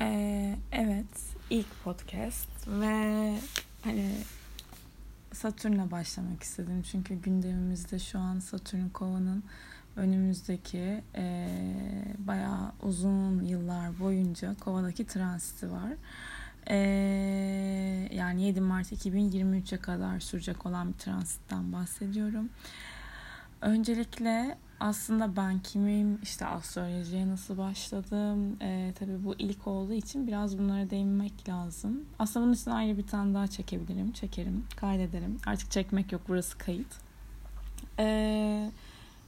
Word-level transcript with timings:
Ee, 0.00 0.56
evet, 0.72 1.06
ilk 1.50 1.84
podcast 1.84 2.68
ve 2.68 3.34
hani 3.84 4.10
Satürn'le 5.32 5.90
başlamak 5.90 6.42
istedim. 6.42 6.82
Çünkü 6.90 7.14
gündemimizde 7.14 7.98
şu 7.98 8.18
an 8.18 8.38
Satürn 8.38 8.88
Kova'nın 8.88 9.42
önümüzdeki 9.96 11.02
e, 11.14 11.48
bayağı 12.18 12.72
uzun 12.82 13.44
yıllar 13.44 13.98
boyunca 14.00 14.54
Kova'daki 14.60 15.06
transiti 15.06 15.72
var. 15.72 15.92
E, 16.70 16.76
yani 18.12 18.42
7 18.42 18.60
Mart 18.60 18.92
2023'e 18.92 19.78
kadar 19.78 20.20
sürecek 20.20 20.66
olan 20.66 20.88
bir 20.88 20.98
transitten 20.98 21.72
bahsediyorum. 21.72 22.48
Öncelikle 23.60 24.58
aslında 24.84 25.36
ben 25.36 25.58
kimim, 25.58 26.18
işte 26.22 26.46
astrolojiye 26.46 27.28
nasıl 27.28 27.58
başladım, 27.58 28.56
ee, 28.62 28.92
tabii 28.98 29.24
bu 29.24 29.34
ilk 29.38 29.66
olduğu 29.66 29.92
için 29.92 30.26
biraz 30.26 30.58
bunlara 30.58 30.90
değinmek 30.90 31.48
lazım. 31.48 32.04
Aslında 32.18 32.46
bunun 32.46 32.54
için 32.54 32.70
ayrı 32.70 32.98
bir 32.98 33.06
tane 33.06 33.34
daha 33.34 33.46
çekebilirim, 33.46 34.12
çekerim, 34.12 34.64
kaydederim. 34.76 35.38
Artık 35.46 35.70
çekmek 35.70 36.12
yok, 36.12 36.22
burası 36.28 36.58
kayıt. 36.58 36.94
Ee, 37.98 38.70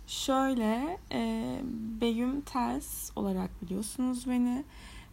şöyle, 0.07 0.99
e, 1.13 1.53
Begüm 2.01 2.41
Ters 2.41 3.11
olarak 3.17 3.63
biliyorsunuz 3.63 4.29
beni. 4.29 4.65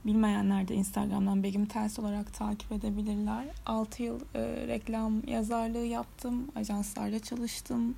Bilmeyenler 0.06 0.68
de 0.68 0.76
Instagram'dan 0.76 1.44
Begüm 1.44 1.66
Ters 1.66 2.00
olarak 2.00 2.34
takip 2.34 2.72
edebilirler. 2.72 3.46
6 3.66 4.04
yıl 4.04 4.20
e, 4.36 4.68
reklam 4.68 5.28
yazarlığı 5.28 5.86
yaptım, 5.86 6.52
ajanslarda 6.56 7.20
çalıştım. 7.20 7.96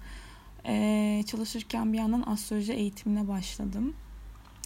Ee, 0.67 1.23
çalışırken 1.27 1.93
bir 1.93 1.97
yandan 1.97 2.23
astroloji 2.27 2.73
eğitimine 2.73 3.27
başladım. 3.27 3.93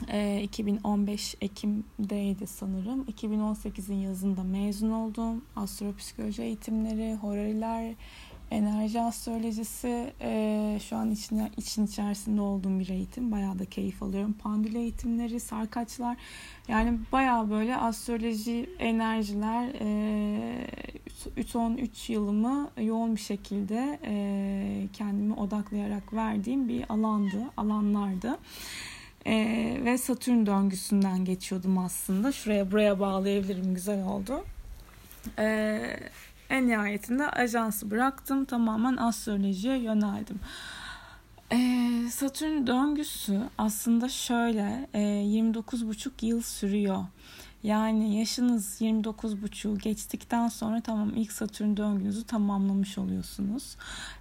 Ee, 0.07 0.41
2015 0.43 1.35
Ekim'deydi 1.41 2.47
sanırım. 2.47 3.03
2018'in 3.03 3.95
yazında 3.95 4.43
mezun 4.43 4.91
oldum. 4.91 5.45
Astropsikoloji 5.55 6.41
eğitimleri, 6.41 7.15
horariler, 7.15 7.95
enerji 8.51 9.01
astrolojisi 9.01 10.13
e, 10.21 10.79
şu 10.89 10.95
an 10.95 11.11
içine, 11.11 11.51
için 11.57 11.85
içerisinde 11.85 12.41
olduğum 12.41 12.79
bir 12.79 12.89
eğitim. 12.89 13.31
Bayağı 13.31 13.59
da 13.59 13.65
keyif 13.65 14.03
alıyorum. 14.03 14.33
Pandül 14.33 14.75
eğitimleri, 14.75 15.39
sarkaçlar. 15.39 16.17
Yani 16.67 16.99
bayağı 17.11 17.49
böyle 17.49 17.77
astroloji, 17.77 18.69
enerjiler 18.79 19.69
e, 19.79 21.43
son 21.47 21.77
3 21.77 22.09
yılımı 22.09 22.69
yoğun 22.81 23.15
bir 23.15 23.21
şekilde 23.21 23.99
e, 24.05 24.87
kendimi 24.93 25.33
odaklayarak 25.33 26.13
verdiğim 26.13 26.67
bir 26.67 26.85
alandı, 26.89 27.43
alanlardı. 27.57 28.37
Ee, 29.25 29.77
ve 29.85 29.97
Satürn 29.97 30.45
döngüsünden 30.45 31.25
geçiyordum 31.25 31.77
aslında. 31.77 32.31
Şuraya 32.31 32.71
buraya 32.71 32.99
bağlayabilirim. 32.99 33.73
Güzel 33.73 34.03
oldu. 34.03 34.45
Ee, 35.39 35.99
en 36.49 36.67
nihayetinde 36.67 37.29
ajansı 37.29 37.91
bıraktım. 37.91 38.45
Tamamen 38.45 38.97
astrolojiye 38.97 39.77
yöneldim. 39.77 40.39
Ee, 41.51 42.09
Satürn 42.11 42.67
döngüsü 42.67 43.41
aslında 43.57 44.09
şöyle 44.09 44.87
e, 44.93 44.99
29,5 44.99 46.25
yıl 46.25 46.41
sürüyor. 46.41 47.05
Yani 47.63 48.19
yaşınız 48.19 48.81
29,5 48.81 49.79
geçtikten 49.79 50.47
sonra 50.47 50.81
tamam 50.81 51.11
ilk 51.15 51.31
Satürn 51.31 51.77
döngünüzü 51.77 52.23
tamamlamış 52.23 52.97
oluyorsunuz. 52.97 53.75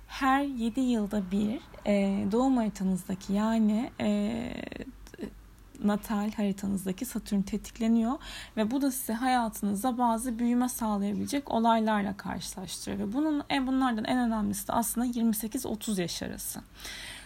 Her 0.07 0.43
7 0.43 0.81
yılda 0.81 1.23
bir 1.31 1.61
e, 1.87 2.25
doğum 2.33 2.57
haritanızdaki 2.57 3.33
yani 3.33 3.91
e, 4.01 4.43
natal 5.85 6.33
haritanızdaki 6.33 7.05
Satürn 7.05 7.43
tetikleniyor 7.43 8.13
ve 8.57 8.71
bu 8.71 8.83
da 8.83 8.91
size 8.91 9.13
hayatınızda 9.13 9.99
bazı 9.99 10.39
büyüme 10.39 10.69
sağlayabilecek 10.69 11.51
olaylarla 11.51 12.17
karşılaştırıyor 12.17 13.09
ve 13.09 13.13
bunun 13.13 13.43
en 13.49 13.67
bunlardan 13.67 14.05
en 14.05 14.19
önemlisi 14.19 14.69
de 14.69 14.73
aslında 14.73 15.07
28-30 15.07 16.01
yaş 16.01 16.23
arası. 16.23 16.61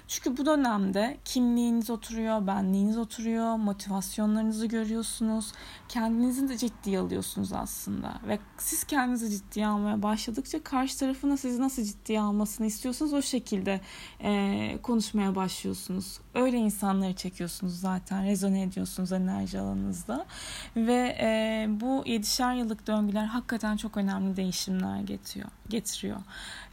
Çünkü 0.09 0.37
bu 0.37 0.47
dönemde 0.47 1.19
kimliğiniz 1.25 1.91
oturuyor, 1.91 2.47
benliğiniz 2.47 2.99
oturuyor, 2.99 3.56
motivasyonlarınızı 3.56 4.66
görüyorsunuz. 4.66 5.53
Kendinizi 5.88 6.48
de 6.48 6.59
ciddiye 6.59 6.98
alıyorsunuz 6.98 7.53
aslında. 7.53 8.21
Ve 8.28 8.38
siz 8.59 8.84
kendinizi 8.84 9.31
ciddiye 9.31 9.66
almaya 9.66 10.03
başladıkça 10.03 10.62
karşı 10.62 10.98
tarafına 10.98 11.37
sizi 11.37 11.60
nasıl 11.60 11.82
ciddiye 11.84 12.21
almasını 12.21 12.66
istiyorsanız 12.66 13.12
o 13.12 13.22
şekilde 13.22 13.81
e, 14.21 14.78
konuşmaya 14.82 15.34
başlıyorsunuz. 15.34 16.19
Öyle 16.34 16.56
insanları 16.56 17.12
çekiyorsunuz 17.15 17.81
zaten, 17.81 18.25
rezone 18.25 18.62
ediyorsunuz 18.62 19.12
enerji 19.12 19.60
alanınızda. 19.60 20.26
Ve 20.76 21.16
e, 21.20 21.66
bu 21.69 22.03
yedişer 22.06 22.54
yıllık 22.54 22.87
döngüler 22.87 23.25
hakikaten 23.25 23.76
çok 23.76 23.97
önemli 23.97 24.37
değişimler 24.37 25.00
getiriyor. 25.00 25.48
getiriyor. 25.69 26.16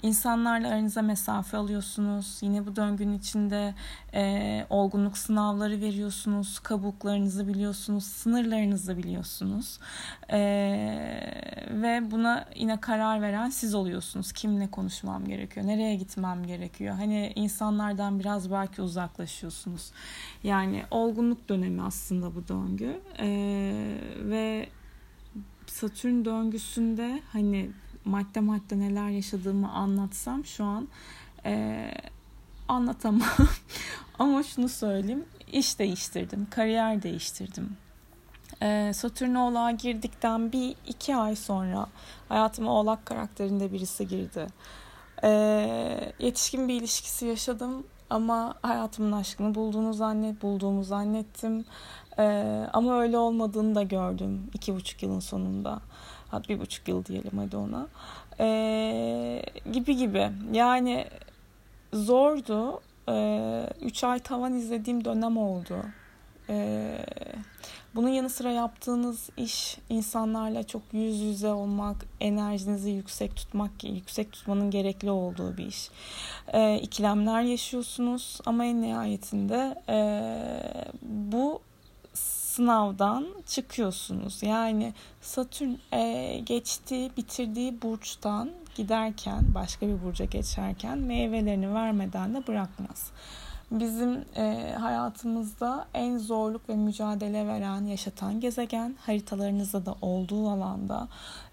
İnsanlarla 0.04 0.68
aranıza 0.68 1.02
mesafe 1.02 1.58
alıyorsunuz. 1.58 2.38
Yine 2.42 2.66
bu 2.66 2.76
döngünün 2.76 3.18
içinde 3.18 3.74
e, 4.14 4.66
olgunluk 4.70 5.18
sınavları 5.18 5.82
veriyorsunuz. 5.82 6.60
Kabuklarınızı 6.60 7.48
biliyorsunuz. 7.48 8.04
Sınırlarınızı 8.04 8.98
biliyorsunuz. 8.98 9.80
E, 10.30 10.40
ve 11.72 12.12
buna 12.12 12.46
yine 12.56 12.80
karar 12.80 13.22
veren 13.22 13.50
siz 13.50 13.76
oluyorsunuz. 13.76 14.32
Kimle 14.32 14.72
konuşmam 14.72 15.26
gerekiyor? 15.26 15.68
Nereye 15.68 15.96
gitmem 15.96 16.46
gerekiyor? 16.46 16.96
Hani 16.96 17.34
insanlardan 17.36 18.20
biraz 18.20 18.52
belki 18.52 18.82
uzaklaşıyorsunuz. 18.82 19.49
Yani 20.44 20.84
olgunluk 20.92 21.50
dönemi 21.50 21.82
aslında 21.82 22.36
bu 22.36 22.48
döngü. 22.48 23.00
E, 23.20 23.28
ve 24.24 24.70
Satürn 25.68 26.26
döngüsünde 26.26 27.22
hani 27.34 27.70
madde 28.06 28.40
madde 28.40 28.80
neler 28.80 29.10
yaşadığımı 29.10 29.72
anlatsam 29.72 30.46
şu 30.46 30.64
an 30.64 30.88
e, 31.46 31.92
anlatamam. 32.68 33.30
Ama 34.20 34.44
şunu 34.44 34.70
söyleyeyim. 34.70 35.26
iş 35.52 35.80
değiştirdim. 35.80 36.48
Kariyer 36.50 37.04
değiştirdim. 37.04 37.78
E, 38.62 38.92
Satürn 38.94 39.36
Oğlak'a 39.36 39.72
girdikten 39.72 40.52
bir 40.52 40.76
iki 40.88 41.16
ay 41.16 41.36
sonra 41.36 41.88
hayatıma 42.30 42.72
Oğlak 42.72 43.06
karakterinde 43.06 43.72
birisi 43.72 44.08
girdi. 44.08 44.48
E, 45.24 46.14
yetişkin 46.20 46.68
bir 46.68 46.74
ilişkisi 46.74 47.26
yaşadım 47.26 47.84
ama 48.10 48.54
hayatımın 48.62 49.12
aşkını 49.12 49.56
bulduğunu 49.56 49.94
zannet, 49.94 50.42
bulduğumu 50.42 50.84
zannettim. 50.84 51.66
Ee, 52.20 52.66
ama 52.74 53.00
öyle 53.02 53.18
olmadığını 53.18 53.76
da 53.76 53.84
gördüm 53.84 54.50
iki 54.54 54.76
buçuk 54.76 55.04
yılın 55.04 55.20
sonunda. 55.20 55.80
Hatta 56.32 56.50
bir 56.50 56.60
buçuk 56.60 56.88
yıl 56.88 57.06
diyelim 57.06 57.38
hadi 57.38 57.58
ona. 57.58 57.88
Ee, 58.40 59.42
gibi 59.72 59.96
gibi. 59.98 60.32
Yani 60.52 61.06
zordu. 61.94 62.82
Ee, 63.10 63.70
üç 63.82 64.04
ay 64.04 64.20
tavan 64.20 64.54
izlediğim 64.54 65.06
dönem 65.06 65.38
oldu. 65.38 65.76
Ee, 66.50 67.06
bunun 67.96 68.10
yanı 68.10 68.30
sıra 68.30 68.52
yaptığınız 68.52 69.30
iş 69.38 69.78
insanlarla 69.90 70.64
çok 70.64 70.82
yüz 70.92 71.20
yüze 71.20 71.52
olmak, 71.52 72.06
enerjinizi 72.20 72.90
yüksek 72.90 73.36
tutmak, 73.36 73.84
yüksek 73.84 74.32
tutmanın 74.32 74.72
gerekli 74.72 75.12
olduğu 75.12 75.58
bir 75.58 75.66
iş. 75.66 75.90
Ee, 76.54 76.80
ikilemler 76.80 77.42
yaşıyorsunuz 77.42 78.40
ama 78.46 78.66
en 78.66 78.82
nihayetinde 78.82 79.76
e, 79.90 79.98
bu 81.02 81.62
sınavdan 82.60 83.28
çıkıyorsunuz. 83.46 84.44
Yani 84.44 84.94
Satürn 85.22 85.74
e, 85.94 86.40
geçtiği, 86.46 87.12
bitirdiği 87.18 87.82
burçtan 87.82 88.50
giderken, 88.76 89.56
başka 89.56 89.88
bir 89.88 90.04
burca 90.04 90.26
geçerken 90.26 90.98
meyvelerini 90.98 91.74
vermeden 91.74 92.34
de 92.34 92.48
bırakmaz. 92.48 93.12
Bizim 93.72 94.26
e, 94.36 94.76
hayatımızda 94.80 95.88
en 95.94 96.18
zorluk 96.18 96.70
ve 96.70 96.76
mücadele 96.76 97.48
veren, 97.48 97.86
yaşatan 97.86 98.40
gezegen 98.40 98.96
haritalarınızda 99.00 99.86
da 99.86 99.96
olduğu 100.02 100.50
alanda 100.50 101.08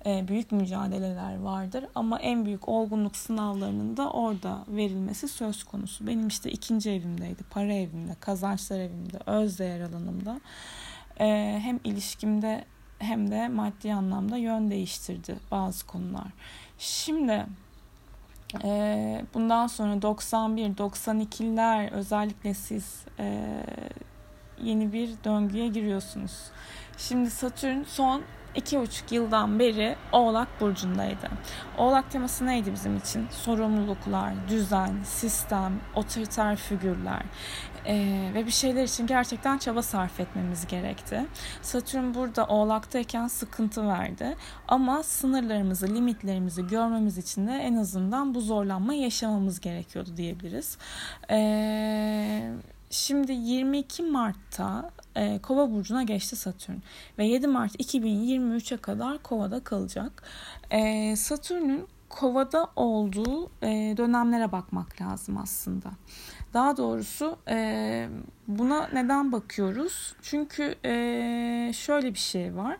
e, 0.07 0.29
büyük 0.29 0.53
mücadeleler 0.53 1.41
vardır. 1.41 1.85
Ama 1.95 2.19
en 2.19 2.45
büyük 2.45 2.69
olgunluk 2.69 3.17
sınavlarının 3.17 3.97
da 3.97 4.11
orada 4.11 4.65
verilmesi 4.69 5.29
söz 5.29 5.65
konusu. 5.65 6.07
Benim 6.07 6.29
işte 6.29 6.51
ikinci 6.51 6.91
evimdeydi, 6.91 7.43
para 7.51 7.73
evimde, 7.73 8.17
kazançlar 8.21 8.79
evimde, 8.79 9.19
öz 9.27 9.59
değer 9.59 9.81
alanımda 9.81 10.41
e, 11.21 11.59
hem 11.63 11.81
ilişkimde 11.85 12.65
hem 12.99 13.31
de 13.31 13.49
maddi 13.49 13.95
anlamda 13.95 14.37
yön 14.37 14.71
değiştirdi 14.71 15.37
bazı 15.51 15.87
konular. 15.87 16.33
Şimdi 16.79 17.47
e, 18.65 19.25
bundan 19.35 19.67
sonra 19.67 20.03
91, 20.03 20.63
92'ler 20.63 21.91
özellikle 21.91 22.55
siz 22.55 23.05
e, 23.19 23.47
yeni 24.63 24.93
bir 24.93 25.11
döngüye 25.25 25.69
giriyorsunuz. 25.69 26.51
Şimdi 26.97 27.31
Satürn 27.31 27.83
son 27.83 28.23
iki 28.55 28.81
buçuk 28.81 29.13
yıldan 29.13 29.59
beri 29.59 29.97
Oğlak 30.13 30.61
Burcu'ndaydı. 30.61 31.29
Oğlak 31.79 32.11
teması 32.11 32.47
neydi 32.47 32.73
bizim 32.73 32.97
için? 32.97 33.27
Sorumluluklar, 33.31 34.33
düzen, 34.49 35.03
sistem, 35.05 35.81
otoriter 35.95 36.57
figürler 36.57 37.23
ee, 37.87 38.31
ve 38.35 38.47
bir 38.47 38.51
şeyler 38.51 38.85
için 38.85 39.07
gerçekten 39.07 39.59
çaba 39.59 39.83
sarf 39.83 40.21
etmemiz 40.21 40.67
gerekti. 40.67 41.27
Satürn 41.63 42.15
burada 42.15 42.47
Oğlak'tayken 42.47 43.29
sıkıntı 43.29 43.89
verdi 43.89 44.37
ama 44.69 45.03
sınırlarımızı, 45.03 45.89
limitlerimizi 45.89 46.67
görmemiz 46.67 47.19
için 47.19 47.47
de 47.47 47.53
en 47.53 47.77
azından 47.77 48.35
bu 48.35 48.41
zorlanmayı 48.41 49.01
yaşamamız 49.01 49.61
gerekiyordu 49.61 50.17
diyebiliriz. 50.17 50.79
Ee, 51.31 52.53
Şimdi 52.91 53.33
22 53.33 54.03
Mart'ta 54.03 54.91
e, 55.17 55.39
Kova 55.39 55.71
burcuna 55.71 56.03
geçti 56.03 56.37
Satürn 56.37 56.77
ve 57.19 57.27
7 57.27 57.47
Mart 57.47 57.75
2023'e 57.75 58.77
kadar 58.77 59.19
Kova'da 59.19 59.65
kalacak. 59.65 60.23
E, 60.71 61.17
Satürn'ün 61.17 61.87
Kova'da 62.09 62.71
olduğu 62.77 63.51
e, 63.63 63.95
dönemlere 63.97 64.53
bakmak 64.53 65.01
lazım 65.01 65.39
aslında. 65.39 65.91
Daha 66.55 66.77
doğrusu 66.77 67.39
e, 67.49 68.09
buna 68.49 68.89
neden 68.93 69.33
bakıyoruz? 69.33 70.15
Çünkü 70.23 70.75
e, 70.85 71.73
şöyle 71.75 72.15
bir 72.15 72.19
şey 72.19 72.57
var. 72.57 72.77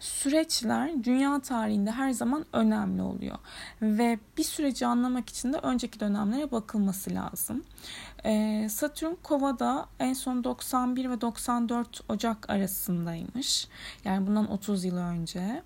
Süreçler 0.00 1.04
dünya 1.04 1.40
tarihinde 1.40 1.90
her 1.90 2.10
zaman 2.10 2.44
önemli 2.52 3.02
oluyor. 3.02 3.38
Ve 3.82 4.18
bir 4.38 4.44
süreci 4.44 4.86
anlamak 4.86 5.28
için 5.28 5.52
de 5.52 5.56
önceki 5.56 6.00
dönemlere 6.00 6.50
bakılması 6.50 7.14
lazım. 7.14 7.64
E, 8.24 8.66
Satürn 8.70 9.14
Kova'da 9.22 9.86
en 9.98 10.12
son 10.12 10.44
91 10.44 11.10
ve 11.10 11.20
94 11.20 12.00
Ocak 12.08 12.50
arasındaymış. 12.50 13.68
Yani 14.04 14.26
bundan 14.26 14.50
30 14.50 14.84
yıl 14.84 14.96
önce. 14.96 15.62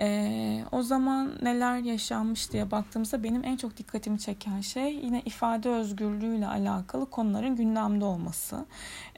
E, 0.00 0.64
o 0.72 0.82
zaman 0.82 1.32
neler 1.42 1.78
yaşanmış 1.78 2.52
diye 2.52 2.70
baktığımızda 2.70 3.22
benim 3.22 3.44
en 3.44 3.56
çok 3.56 3.76
dikkatimi 3.76 4.18
çeken 4.18 4.60
şey 4.60 4.94
yine 4.94 5.22
ifade 5.24 5.68
özgürlüğüyle 5.68 6.46
alakalı 6.46 7.10
konuların 7.10 7.56
gündemde 7.56 8.04
olması. 8.04 8.66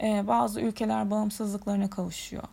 E, 0.03 0.27
bazı 0.27 0.61
ülkeler 0.61 1.11
bağımsızlıklarına 1.11 1.91
kavuşuyor. 1.91 2.45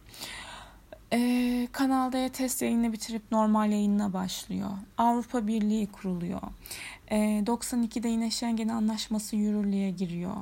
Ee, 1.14 1.68
Kanal 1.72 2.12
D'ye 2.12 2.30
test 2.30 2.62
yayını 2.62 2.94
bitirip 2.94 3.22
normal 3.32 3.72
yayınına 3.72 4.14
başlıyor. 4.14 4.70
Avrupa 4.98 5.48
Birliği 5.48 5.88
kuruluyor. 5.88 6.42
E, 7.12 7.44
92'de 7.46 8.08
yine 8.08 8.32
Schengen 8.32 8.68
Anlaşması 8.68 9.36
yürürlüğe 9.36 9.90
giriyor. 9.90 10.36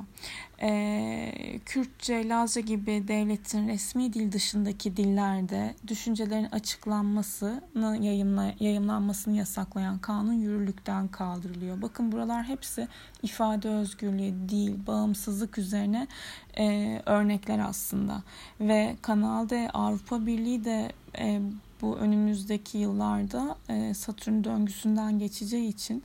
E, 0.62 1.60
Kürtçe, 1.64 2.28
Lazca 2.28 2.60
gibi 2.60 3.04
devletin 3.08 3.68
resmi 3.68 4.12
dil 4.12 4.32
dışındaki 4.32 4.96
dillerde 4.96 5.74
düşüncelerin 5.86 6.50
açıklanmasını, 6.50 7.98
yayınla, 8.00 8.52
yayınlanmasını 8.60 9.36
yasaklayan 9.36 9.98
kanun 9.98 10.32
yürürlükten 10.32 11.08
kaldırılıyor. 11.08 11.82
Bakın 11.82 12.12
buralar 12.12 12.44
hepsi 12.44 12.88
ifade 13.22 13.68
özgürlüğü, 13.68 14.34
dil, 14.48 14.86
bağımsızlık 14.86 15.58
üzerine 15.58 16.06
e, 16.58 16.98
örnekler 17.06 17.58
aslında. 17.58 18.22
Ve 18.60 18.96
Kanal 19.02 19.48
Avrupa 19.74 20.26
Birliği 20.26 20.64
de 20.64 20.92
e, 21.18 21.40
bu 21.80 21.96
önümüzdeki 21.96 22.78
yıllarda 22.78 23.56
e, 23.68 23.94
Satürn 23.94 24.44
döngüsünden 24.44 25.18
geçeceği 25.18 25.68
için 25.68 26.02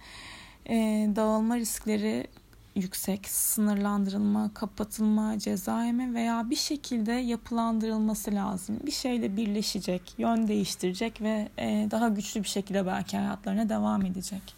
e, 0.71 1.09
dağılma 1.15 1.57
riskleri 1.57 2.27
yüksek, 2.75 3.29
sınırlandırılma, 3.29 4.53
kapatılma, 4.53 5.39
ceza 5.39 5.85
yeme 5.85 6.13
veya 6.13 6.49
bir 6.49 6.55
şekilde 6.55 7.11
yapılandırılması 7.11 8.31
lazım. 8.31 8.79
Bir 8.85 8.91
şeyle 8.91 9.37
birleşecek, 9.37 10.13
yön 10.17 10.47
değiştirecek 10.47 11.21
ve 11.21 11.49
e, 11.57 11.87
daha 11.91 12.09
güçlü 12.09 12.43
bir 12.43 12.47
şekilde 12.47 12.85
belki 12.85 13.17
hayatlarına 13.17 13.69
devam 13.69 14.05
edecek. 14.05 14.55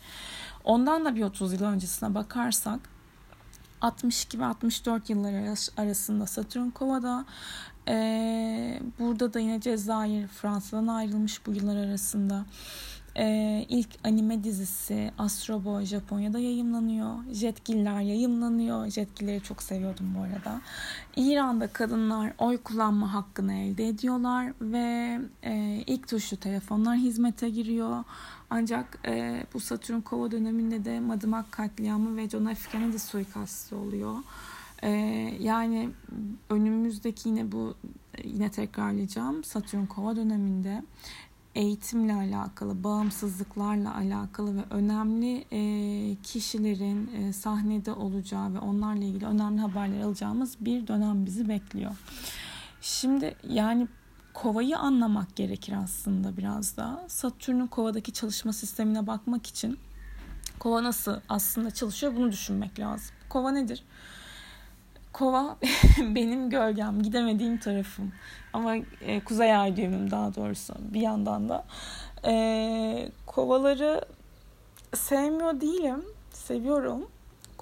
Ondan 0.64 1.06
da 1.06 1.16
bir 1.16 1.24
30 1.24 1.54
yıl 1.54 1.64
öncesine 1.64 2.16
bakarsak 2.16 2.80
62 3.82 4.40
ve 4.40 4.46
64 4.46 5.10
yılları 5.10 5.56
arasında 5.78 6.26
Satürn 6.26 6.70
Kova'da 6.70 7.26
ee, 7.88 8.80
burada 9.00 9.34
da 9.34 9.40
yine 9.40 9.62
Cezayir 9.62 10.28
Fransa'dan 10.28 10.88
ayrılmış 10.88 11.46
bu 11.46 11.52
yıllar 11.52 11.76
arasında. 11.76 12.46
Ee, 13.18 13.66
ilk 13.70 13.90
anime 14.04 14.44
dizisi 14.44 15.12
Astro 15.18 15.66
Boy 15.66 15.86
Japonya'da 15.86 16.40
yayımlanıyor. 16.40 17.16
Jetgiller 17.32 18.02
yayımlanıyor. 18.02 18.88
Jetgilleri 18.88 19.44
çok 19.44 19.64
seviyordum 19.64 20.16
bu 20.18 20.22
arada. 20.22 20.62
İran'da 21.16 21.68
kadınlar 21.68 22.34
oy 22.38 22.58
kullanma 22.58 23.14
hakkını 23.14 23.54
elde 23.54 23.88
ediyorlar 23.88 24.54
ve 24.62 25.20
e, 25.44 25.84
ilk 25.88 26.08
tuşlu 26.08 26.38
telefonlar 26.38 26.98
hizmete 26.98 27.50
giriyor. 27.50 28.04
Ancak 28.50 29.00
e, 29.06 29.44
bu 29.54 29.60
Satürn 29.60 30.02
Kova 30.02 30.32
döneminde 30.32 30.86
de 30.86 31.00
Madımak 31.00 31.52
katliamı 31.52 32.18
ve 32.18 32.30
John 32.30 32.54
F. 32.54 32.72
Kennedy 32.72 32.98
suikastı 32.98 33.78
oluyor. 33.78 34.16
E, 34.84 34.90
yani 35.40 35.90
önümüzdeki 36.50 37.30
yine 37.30 37.52
bu 37.52 37.76
yine 38.24 38.52
tekrarlayacağım 38.52 39.44
Satürn 39.44 39.86
Kova 39.86 40.16
döneminde 40.16 40.84
eğitimle 41.56 42.14
alakalı, 42.14 42.84
bağımsızlıklarla 42.84 43.96
alakalı 43.96 44.56
ve 44.56 44.64
önemli 44.70 45.46
e, 45.52 46.16
kişilerin 46.24 47.12
e, 47.16 47.34
sahnede 47.34 47.92
olacağı 47.92 48.54
ve 48.54 48.60
onlarla 48.60 49.04
ilgili 49.04 49.26
önemli 49.26 49.62
haberler 49.62 50.02
alacağımız 50.02 50.58
bir 50.60 50.88
dönem 50.88 51.26
bizi 51.26 51.50
bekliyor. 51.50 51.92
Şimdi 52.82 53.36
yani 53.50 53.88
kovayı 54.34 54.78
anlamak 54.78 55.36
gerekir 55.36 55.74
aslında 55.84 56.38
biraz 56.38 56.78
da. 56.78 57.06
Satürn'ün 57.08 57.68
kovadaki 57.68 58.14
çalışma 58.14 58.54
sistemine 58.54 59.08
bakmak 59.08 59.48
için 59.48 59.80
kova 60.60 60.84
nasıl 60.84 61.20
aslında 61.30 61.72
çalışıyor 61.72 62.16
bunu 62.16 62.32
düşünmek 62.32 62.80
lazım. 62.80 63.16
Kova 63.30 63.52
nedir? 63.52 63.84
Kova 65.14 65.58
benim 65.98 66.50
gölgem, 66.50 67.04
gidemediğim 67.04 67.58
tarafım. 67.58 68.12
Ama 68.54 68.76
e, 69.02 69.24
kuzey 69.24 69.56
ay 69.56 69.76
düğümüm 69.76 70.12
daha 70.12 70.36
doğrusu 70.36 70.74
bir 70.80 71.02
yandan 71.02 71.50
da. 71.50 71.66
E, 72.26 73.10
kovaları 73.26 74.02
sevmiyor 74.96 75.62
değilim. 75.62 76.04
Seviyorum. 76.32 77.08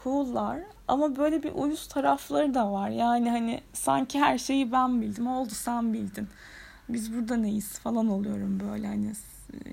Cool'lar. 0.03 0.59
Ama 0.87 1.15
böyle 1.15 1.43
bir 1.43 1.51
uyuz 1.51 1.87
tarafları 1.87 2.53
da 2.53 2.71
var. 2.71 2.89
Yani 2.89 3.29
hani 3.29 3.61
sanki 3.73 4.19
her 4.19 4.37
şeyi 4.37 4.71
ben 4.71 5.01
bildim. 5.01 5.27
Oldu 5.27 5.53
sen 5.53 5.93
bildin. 5.93 6.27
Biz 6.89 7.15
burada 7.15 7.35
neyiz 7.35 7.79
falan 7.79 8.09
oluyorum 8.09 8.59
böyle 8.59 8.87
hani 8.87 9.11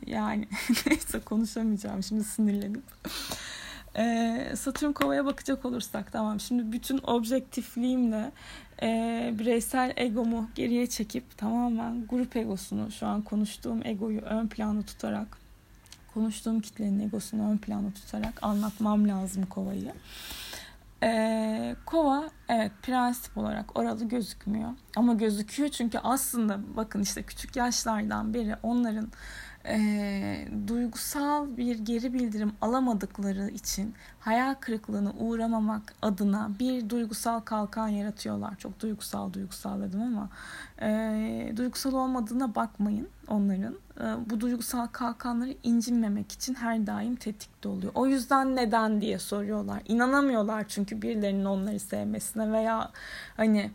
yani 0.06 0.48
neyse 0.86 1.20
konuşamayacağım 1.20 2.02
şimdi 2.02 2.25
sinirlenip. 2.25 2.82
Ee, 3.96 4.52
Satürn 4.56 4.93
Kova'ya 4.93 5.25
bakacak 5.25 5.64
olursak 5.64 6.12
tamam. 6.12 6.40
Şimdi 6.40 6.73
bütün 6.73 7.00
objektifliğimle 7.06 8.32
e, 8.82 9.35
bireysel 9.38 9.93
egomu 9.96 10.50
geriye 10.55 10.87
çekip 10.87 11.38
tamamen 11.38 12.06
grup 12.06 12.37
egosunu 12.37 12.90
şu 12.90 13.06
an 13.06 13.23
konuştuğum 13.23 13.87
egoyu 13.87 14.20
ön 14.20 14.49
planda 14.49 14.83
tutarak 14.83 15.38
konuştuğum 16.14 16.61
kitlenin 16.61 17.00
egosunu 17.00 17.50
ön 17.50 17.59
planda 17.59 17.90
tutarak 17.90 18.42
anlatmam 18.42 19.09
lazım 19.09 19.47
Kova'yı. 19.47 19.92
Ee, 21.02 21.76
kova 21.87 22.30
evet 22.49 22.73
prensip 22.83 23.38
olarak 23.38 23.78
oralı 23.78 24.04
gözükmüyor. 24.04 24.71
Ama 24.97 25.14
gözüküyor 25.14 25.68
çünkü 25.68 25.99
aslında 25.99 26.61
bakın 26.76 27.02
işte 27.02 27.23
küçük 27.23 27.57
yaşlardan 27.57 28.35
beri 28.35 28.57
onların 28.62 29.09
e, 29.68 30.48
duygusal 30.66 31.56
bir 31.56 31.78
geri 31.78 32.14
bildirim 32.14 32.52
alamadıkları 32.60 33.48
için 33.50 33.94
hayal 34.20 34.54
kırıklığına 34.54 35.12
uğramamak 35.18 35.94
adına 36.02 36.50
bir 36.58 36.90
duygusal 36.90 37.40
kalkan 37.40 37.88
yaratıyorlar. 37.88 38.56
Çok 38.56 38.80
duygusal 38.80 39.32
duygusal 39.32 39.80
dedim 39.80 40.02
ama 40.02 40.28
e, 40.82 41.52
duygusal 41.56 41.92
olmadığına 41.92 42.54
bakmayın 42.54 43.08
onların. 43.28 43.75
E, 44.00 44.30
bu 44.30 44.40
duygusal 44.40 44.87
kalkanları 44.87 45.54
incinmemek 45.62 46.32
için 46.32 46.54
her 46.54 46.87
daim 46.87 47.16
tetikte 47.16 47.68
oluyor. 47.68 47.92
O 47.94 48.06
yüzden 48.06 48.56
neden 48.56 49.00
diye 49.00 49.18
soruyorlar. 49.18 49.82
İnanamıyorlar 49.88 50.64
çünkü 50.68 51.02
birilerinin 51.02 51.44
onları 51.44 51.80
sevmesine 51.80 52.52
veya 52.52 52.90
hani 53.37 53.70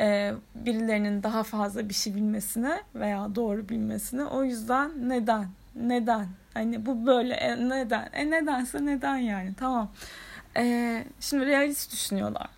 e, 0.00 0.34
birilerinin 0.54 1.22
daha 1.22 1.42
fazla 1.42 1.88
bir 1.88 1.94
şey 1.94 2.14
bilmesine 2.14 2.82
veya 2.94 3.34
doğru 3.34 3.68
bilmesine. 3.68 4.24
O 4.24 4.44
yüzden 4.44 5.08
neden? 5.08 5.48
Neden? 5.74 6.28
Hani 6.54 6.86
bu 6.86 7.06
böyle 7.06 7.34
e, 7.34 7.68
neden? 7.68 8.08
E 8.12 8.30
nedense 8.30 8.86
neden 8.86 9.16
yani? 9.16 9.54
Tamam. 9.54 9.90
E, 10.56 11.04
şimdi 11.20 11.46
realist 11.46 11.92
düşünüyorlar. 11.92 12.48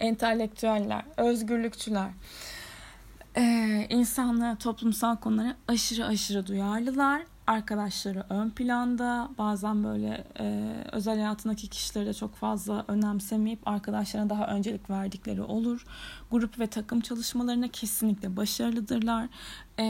Entelektüeller, 0.00 1.02
özgürlükçüler. 1.16 2.08
E, 3.36 3.42
insanlara, 3.90 4.56
toplumsal 4.56 5.16
konulara 5.16 5.54
aşırı 5.68 6.06
aşırı 6.06 6.46
duyarlılar 6.46 7.22
arkadaşları 7.46 8.24
ön 8.30 8.50
planda 8.50 9.28
bazen 9.38 9.84
böyle 9.84 10.24
e, 10.40 10.74
özel 10.92 11.14
hayatındaki 11.14 11.68
kişileri 11.68 12.06
de 12.06 12.14
çok 12.14 12.34
fazla 12.34 12.84
önemsemeyip 12.88 13.68
arkadaşlarına 13.68 14.30
daha 14.30 14.46
öncelik 14.46 14.90
verdikleri 14.90 15.42
olur. 15.42 15.86
Grup 16.34 16.58
ve 16.58 16.66
takım 16.66 17.00
çalışmalarına 17.00 17.68
kesinlikle 17.68 18.36
başarılıdırlar. 18.36 19.28
E, 19.78 19.84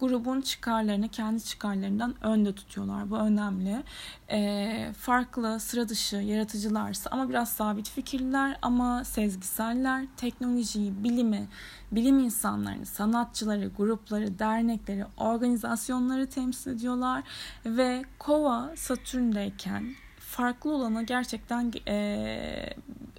grubun 0.00 0.40
çıkarlarını 0.40 1.08
kendi 1.08 1.44
çıkarlarından 1.44 2.14
önde 2.24 2.54
tutuyorlar. 2.54 3.10
Bu 3.10 3.16
önemli. 3.16 3.82
E, 4.30 4.92
farklı, 4.98 5.60
sıra 5.60 5.88
dışı 5.88 6.16
yaratıcılarsa 6.16 7.10
ama 7.10 7.28
biraz 7.28 7.48
sabit 7.48 7.90
fikirliler 7.90 8.58
ama 8.62 9.04
sezgiseller, 9.04 10.06
teknolojiyi, 10.16 11.04
bilimi, 11.04 11.48
bilim 11.92 12.18
insanlarını, 12.18 12.86
sanatçıları, 12.86 13.70
grupları, 13.76 14.38
dernekleri, 14.38 15.04
organizasyonları 15.16 16.26
temsil 16.26 16.70
ediyorlar 16.70 17.22
ve 17.66 18.04
Kova 18.18 18.72
Satürn'deyken 18.76 19.94
farklı 20.18 20.74
olanı 20.74 21.02
gerçekten 21.02 21.72
e, 21.88 22.74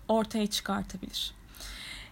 ortaya 0.08 0.48
çıkartabilir. 0.48 1.41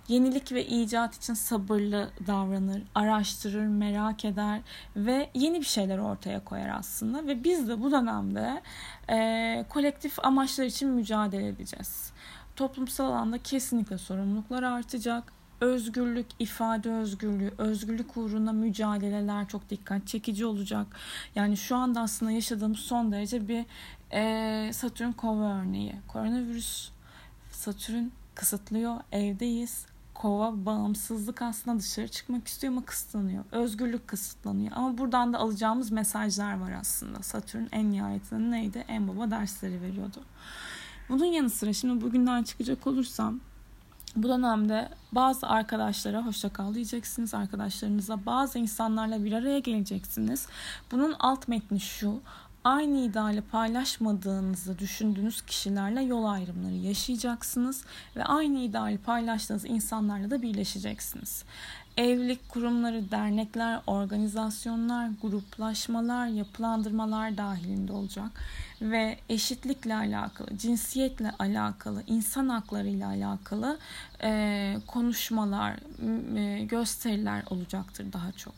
Yenilik 0.10 0.51
ve 0.51 0.66
icat 0.66 1.16
için 1.16 1.34
sabırlı 1.34 2.10
davranır, 2.28 2.82
araştırır, 2.96 3.66
merak 3.66 4.25
eder 4.25 4.62
ve 4.96 5.30
yeni 5.34 5.60
bir 5.60 5.66
şeyler 5.66 5.98
ortaya 5.98 6.44
koyar 6.44 6.70
aslında. 6.70 7.28
Ve 7.28 7.44
biz 7.44 7.68
de 7.68 7.82
bu 7.82 7.92
dönemde 7.92 8.62
e, 9.10 9.66
kolektif 9.70 10.25
amaçlar 10.25 10.66
için 10.66 10.89
mücadele 10.89 11.48
edeceğiz. 11.48 12.12
Toplumsal 12.56 13.06
alanda 13.06 13.38
kesinlikle 13.38 13.98
sorumluluklar 13.98 14.63
artacak 14.63 15.34
özgürlük, 15.62 16.25
ifade 16.39 16.92
özgürlüğü, 16.92 17.54
özgürlük 17.58 18.18
uğruna 18.18 18.51
mücadeleler 18.51 19.48
çok 19.48 19.70
dikkat 19.70 20.08
çekici 20.08 20.46
olacak. 20.46 20.88
Yani 21.36 21.58
şu 21.58 21.75
anda 21.75 22.01
aslında 22.01 22.32
yaşadığımız 22.32 22.80
son 22.80 23.12
derece 23.12 23.48
bir 23.48 23.66
e, 24.13 24.74
Satürn 24.74 25.12
kova 25.12 25.62
örneği. 25.62 25.96
Koronavirüs 26.08 26.89
Satürn 27.51 28.06
kısıtlıyor, 28.36 28.96
evdeyiz. 29.12 29.86
Kova 30.20 30.66
bağımsızlık 30.66 31.42
aslında 31.42 31.80
dışarı 31.80 32.08
çıkmak 32.08 32.48
istiyor 32.48 32.74
ama 32.74 32.86
kısıtlanıyor. 32.86 33.44
Özgürlük 33.52 34.08
kısıtlanıyor. 34.08 34.72
Ama 34.76 34.98
buradan 34.98 35.34
da 35.34 35.38
alacağımız 35.38 35.92
mesajlar 35.92 36.60
var 36.60 36.72
aslında. 36.72 37.22
Satürn 37.22 37.66
en 37.72 37.92
nihayetinde 37.92 38.52
neydi? 38.52 38.86
En 38.88 39.08
baba 39.08 39.32
dersleri 39.32 39.82
veriyordu. 39.82 40.24
Bunun 41.10 41.26
yanı 41.26 41.50
sıra 41.50 41.74
şimdi 41.74 42.06
bugünden 42.06 42.44
çıkacak 42.44 42.88
olursam 42.88 43.40
bu 44.16 44.28
dönemde 44.28 44.90
bazı 45.12 45.48
arkadaşlara 45.48 46.26
hoşça 46.26 46.54
kal 46.54 46.74
diyeceksiniz. 46.74 47.34
Arkadaşlarınıza 47.34 48.26
bazı 48.26 48.60
insanlarla 48.60 49.24
bir 49.24 49.32
araya 49.32 49.60
geleceksiniz. 49.60 50.48
Bunun 50.92 51.16
alt 51.20 51.48
metni 51.48 51.80
şu. 51.80 52.22
Aynı 52.70 52.98
ideali 52.98 53.42
paylaşmadığınızı 53.42 54.80
düşündüğünüz 54.80 55.42
kişilerle 55.42 56.02
yol 56.02 56.26
ayrımları 56.26 56.76
yaşayacaksınız 56.76 57.84
ve 58.16 58.24
aynı 58.24 58.60
ideali 58.60 58.98
paylaştığınız 58.98 59.66
insanlarla 59.66 60.32
da 60.32 60.42
birleşeceksiniz 60.42 61.44
evlilik 61.98 62.50
kurumları, 62.50 63.12
dernekler, 63.12 63.82
organizasyonlar, 63.88 65.10
gruplaşmalar, 65.22 66.28
yapılandırmalar 66.28 67.38
dahilinde 67.38 67.94
olacak 67.94 68.32
ve 68.82 69.18
eşitlikle 69.30 69.96
alakalı, 69.96 70.58
cinsiyetle 70.58 71.32
alakalı, 71.40 72.04
insan 72.08 72.50
haklarıyla 72.50 73.08
alakalı 73.08 73.78
e, 74.24 74.78
konuşmalar, 74.88 75.76
e, 76.38 76.64
gösteriler 76.64 77.44
olacaktır 77.50 78.14
daha 78.14 78.32
çok. 78.32 78.56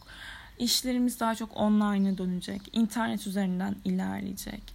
İşlerimiz 0.59 1.19
daha 1.19 1.35
çok 1.35 1.57
online'a 1.57 2.17
dönecek, 2.17 2.61
internet 2.73 3.27
üzerinden 3.27 3.75
ilerleyecek 3.85 4.73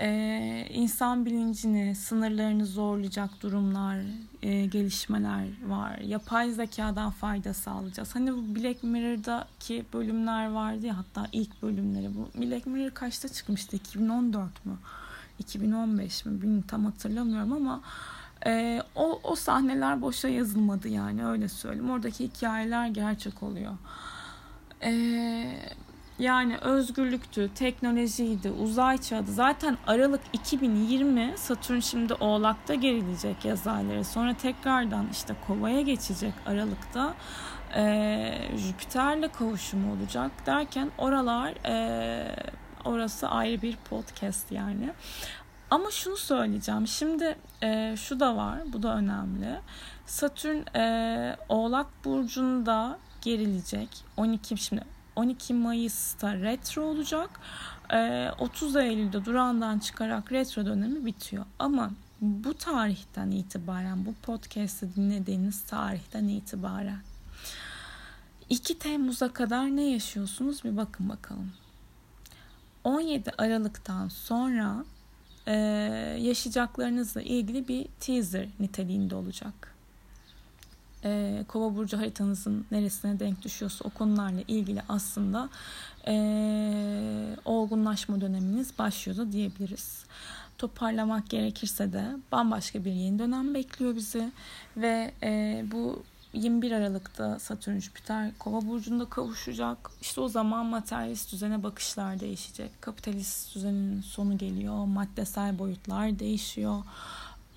e, 0.00 0.66
insan 0.70 1.26
bilincini, 1.26 1.94
sınırlarını 1.94 2.66
zorlayacak 2.66 3.42
durumlar, 3.42 3.98
e, 4.42 4.66
gelişmeler 4.66 5.44
var. 5.66 5.98
Yapay 5.98 6.50
zekadan 6.50 7.10
fayda 7.10 7.54
sağlayacağız. 7.54 8.14
Hani 8.14 8.32
bu 8.32 8.54
Black 8.54 8.82
Mirror'daki 8.82 9.84
bölümler 9.92 10.50
vardı 10.50 10.86
ya 10.86 10.98
hatta 10.98 11.28
ilk 11.32 11.62
bölümleri. 11.62 12.10
Bu 12.14 12.40
Black 12.40 12.66
Mirror 12.66 12.90
kaçta 12.90 13.28
çıkmıştı? 13.28 13.76
2014 13.76 14.66
mü? 14.66 14.76
2015 15.38 16.26
mi? 16.26 16.42
Bilmiyorum 16.42 16.64
tam 16.68 16.84
hatırlamıyorum 16.84 17.52
ama 17.52 17.80
e, 18.46 18.82
o, 18.94 19.20
o 19.22 19.36
sahneler 19.36 20.02
boşa 20.02 20.28
yazılmadı 20.28 20.88
yani 20.88 21.26
öyle 21.26 21.48
söyleyeyim. 21.48 21.90
Oradaki 21.90 22.24
hikayeler 22.24 22.86
gerçek 22.86 23.42
oluyor. 23.42 23.72
Eee 24.84 25.74
yani 26.18 26.58
özgürlüktü, 26.58 27.50
teknolojiydi, 27.54 28.50
uzay 28.50 28.98
çağıydı. 28.98 29.32
Zaten 29.32 29.78
Aralık 29.86 30.20
2020 30.32 31.32
Satürn 31.36 31.80
şimdi 31.80 32.14
Oğlak'ta 32.14 32.74
gerilecek 32.74 33.44
yaz. 33.44 33.66
Sonra 34.02 34.34
tekrardan 34.34 35.08
işte 35.12 35.34
Kova'ya 35.46 35.80
geçecek 35.80 36.32
Aralık'ta. 36.46 37.14
Ee, 37.76 38.34
Jüpiter'le 38.56 39.28
kavuşumu 39.38 39.92
olacak 39.92 40.30
derken 40.46 40.90
oralar 40.98 41.66
e, 41.66 42.36
orası 42.84 43.28
ayrı 43.28 43.62
bir 43.62 43.76
podcast 43.76 44.52
yani. 44.52 44.90
Ama 45.70 45.90
şunu 45.90 46.16
söyleyeceğim. 46.16 46.86
Şimdi 46.86 47.36
e, 47.62 47.94
şu 47.96 48.20
da 48.20 48.36
var. 48.36 48.58
Bu 48.72 48.82
da 48.82 48.96
önemli. 48.96 49.60
Satürn 50.06 50.76
e, 50.78 51.36
Oğlak 51.48 51.86
Burcu'nda 52.04 52.98
gerilecek. 53.24 53.88
12 54.16 54.56
şimdi 54.56 54.84
12 55.16 55.54
Mayıs'ta 55.54 56.34
retro 56.34 56.82
olacak. 56.82 57.30
30 58.38 58.76
ee, 58.76 58.82
Eylül'de 58.82 59.24
durağından 59.24 59.78
çıkarak 59.78 60.32
retro 60.32 60.66
dönemi 60.66 61.06
bitiyor. 61.06 61.44
Ama 61.58 61.90
bu 62.20 62.54
tarihten 62.54 63.30
itibaren, 63.30 64.06
bu 64.06 64.14
podcast'ı 64.22 64.94
dinlediğiniz 64.96 65.62
tarihten 65.62 66.28
itibaren 66.28 67.00
2 68.50 68.78
Temmuz'a 68.78 69.32
kadar 69.32 69.76
ne 69.76 69.90
yaşıyorsunuz 69.90 70.64
bir 70.64 70.76
bakın 70.76 71.08
bakalım. 71.08 71.52
17 72.84 73.30
Aralık'tan 73.38 74.08
sonra 74.08 74.84
e, 75.46 75.52
yaşayacaklarınızla 76.20 77.22
ilgili 77.22 77.68
bir 77.68 77.86
teaser 78.00 78.48
niteliğinde 78.60 79.14
olacak 79.14 79.73
e, 81.04 81.44
kova 81.48 81.76
burcu 81.76 81.98
haritanızın 81.98 82.66
neresine 82.70 83.18
denk 83.18 83.42
düşüyorsa 83.42 83.84
o 83.84 83.90
konularla 83.90 84.40
ilgili 84.48 84.82
aslında 84.88 85.48
e, 86.06 87.36
olgunlaşma 87.44 88.20
döneminiz 88.20 88.78
başlıyor 88.78 89.18
da 89.18 89.32
diyebiliriz. 89.32 90.04
Toparlamak 90.58 91.30
gerekirse 91.30 91.92
de 91.92 92.04
bambaşka 92.32 92.84
bir 92.84 92.92
yeni 92.92 93.18
dönem 93.18 93.54
bekliyor 93.54 93.96
bizi 93.96 94.32
ve 94.76 95.12
e, 95.22 95.64
bu 95.72 96.02
21 96.34 96.72
Aralık'ta 96.72 97.38
Satürn 97.38 97.78
Jüpiter 97.78 98.30
Kova 98.38 98.66
burcunda 98.66 99.04
kavuşacak. 99.04 99.90
İşte 100.00 100.20
o 100.20 100.28
zaman 100.28 100.66
materyalist 100.66 101.32
düzene 101.32 101.62
bakışlar 101.62 102.20
değişecek. 102.20 102.82
Kapitalist 102.82 103.54
düzenin 103.54 104.00
sonu 104.00 104.38
geliyor. 104.38 104.84
Maddesel 104.84 105.58
boyutlar 105.58 106.18
değişiyor 106.18 106.82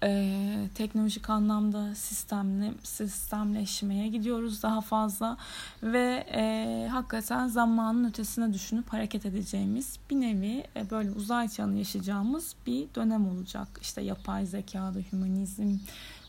e, 0.03 0.69
teknolojik 0.75 1.29
anlamda 1.29 1.95
sistemle 1.95 2.73
sistemleşmeye 2.83 4.07
gidiyoruz 4.07 4.63
daha 4.63 4.81
fazla 4.81 5.37
ve 5.83 6.25
e, 6.31 6.87
hakikaten 6.91 7.47
zamanın 7.47 8.09
ötesine 8.09 8.53
düşünüp 8.53 8.93
hareket 8.93 9.25
edeceğimiz 9.25 9.99
bir 10.09 10.15
nevi 10.15 10.63
e, 10.75 10.89
böyle 10.89 11.11
uzay 11.11 11.49
çağını 11.49 11.77
yaşayacağımız 11.77 12.55
bir 12.67 12.87
dönem 12.95 13.27
olacak. 13.27 13.67
İşte 13.81 14.01
yapay 14.01 14.45
zekada, 14.45 14.99
hümanizm, 15.11 15.77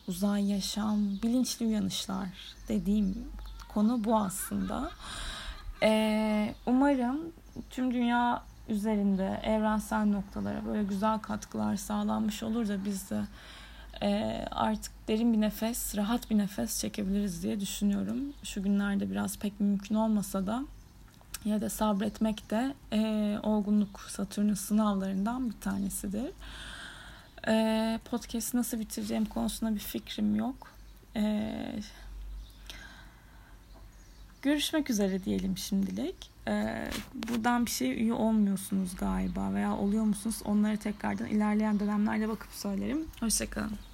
uzay 0.08 0.50
yaşam, 0.50 0.98
bilinçli 1.22 1.66
uyanışlar 1.66 2.28
dediğim 2.68 3.14
konu 3.68 4.04
bu 4.04 4.16
aslında. 4.16 4.90
E, 5.82 6.54
umarım 6.66 7.18
tüm 7.70 7.94
dünya 7.94 8.42
üzerinde 8.68 9.40
evrensel 9.42 10.06
noktalara 10.06 10.66
böyle 10.66 10.82
güzel 10.82 11.18
katkılar 11.18 11.76
sağlanmış 11.76 12.42
olur 12.42 12.68
da 12.68 12.84
biz 12.84 13.10
de 13.10 13.22
e, 14.02 14.44
artık 14.50 14.92
derin 15.08 15.32
bir 15.32 15.40
nefes, 15.40 15.96
rahat 15.96 16.30
bir 16.30 16.38
nefes 16.38 16.80
çekebiliriz 16.80 17.42
diye 17.42 17.60
düşünüyorum. 17.60 18.18
Şu 18.42 18.62
günlerde 18.62 19.10
biraz 19.10 19.38
pek 19.38 19.60
mümkün 19.60 19.94
olmasa 19.94 20.46
da 20.46 20.64
ya 21.44 21.60
da 21.60 21.70
sabretmek 21.70 22.50
de 22.50 22.74
e, 22.92 23.38
olgunluk 23.42 24.00
Satürn'ün 24.08 24.54
sınavlarından 24.54 25.50
bir 25.50 25.60
tanesidir. 25.60 26.30
E, 27.48 27.98
podcast'i 28.10 28.56
nasıl 28.56 28.80
bitireceğim 28.80 29.24
konusunda 29.24 29.74
bir 29.74 29.80
fikrim 29.80 30.34
yok. 30.34 30.72
E, 31.16 31.52
görüşmek 34.42 34.90
üzere 34.90 35.24
diyelim 35.24 35.58
şimdilik. 35.58 36.16
E, 36.48 36.84
buradan 37.14 37.66
bir 37.66 37.70
şey 37.70 38.02
üye 38.02 38.12
olmuyorsunuz 38.12 38.96
galiba 38.96 39.54
veya 39.54 39.76
oluyor 39.76 40.04
musunuz? 40.04 40.42
Onları 40.44 40.76
tekrardan 40.76 41.26
ilerleyen 41.26 41.80
dönemlerde 41.80 42.28
bakıp 42.28 42.50
söylerim. 42.52 43.06
Hoşçakalın. 43.20 43.87